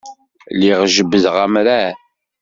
[0.53, 1.95] Lliɣ jebbdeɣ amrar.